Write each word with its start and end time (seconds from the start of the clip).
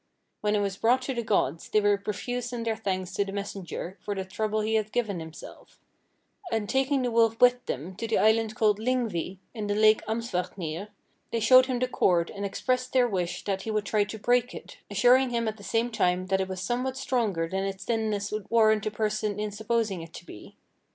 When 0.39 0.55
it 0.55 0.61
was 0.61 0.77
brought 0.77 1.03
to 1.03 1.13
the 1.13 1.21
gods, 1.21 1.69
they 1.69 1.79
were 1.79 1.95
profuse 1.95 2.51
in 2.51 2.63
their 2.63 2.75
thanks 2.75 3.13
to 3.13 3.23
the 3.23 3.31
messenger 3.31 3.99
for 4.01 4.15
the 4.15 4.25
trouble 4.25 4.61
he 4.61 4.73
had 4.73 4.91
given 4.91 5.19
himself; 5.19 5.79
and 6.51 6.67
taking 6.67 7.03
the 7.03 7.11
wolf 7.11 7.39
with 7.39 7.63
them 7.67 7.95
to 7.97 8.07
the 8.07 8.17
island 8.17 8.55
called 8.55 8.79
Lyngvi, 8.79 9.37
in 9.53 9.67
the 9.67 9.75
Lake 9.75 10.01
Amsvartnir, 10.07 10.87
they 11.29 11.39
showed 11.39 11.67
him 11.67 11.77
the 11.77 11.87
cord, 11.87 12.31
and 12.31 12.43
expressed 12.47 12.93
their 12.93 13.07
wish 13.07 13.43
that 13.43 13.61
he 13.61 13.69
would 13.69 13.85
try 13.85 14.03
to 14.05 14.17
break 14.17 14.55
it, 14.55 14.79
assuring 14.89 15.29
him 15.29 15.47
at 15.47 15.57
the 15.57 15.63
same 15.63 15.91
time 15.91 16.25
that 16.29 16.41
it 16.41 16.49
was 16.49 16.63
somewhat 16.63 16.97
stronger 16.97 17.47
than 17.47 17.63
its 17.63 17.85
thinness 17.85 18.31
would 18.31 18.49
warrant 18.49 18.87
a 18.87 18.89
person 18.89 19.39
in 19.39 19.51
supposing 19.51 20.01
it 20.01 20.13
to 20.13 20.25
be. 20.25 20.57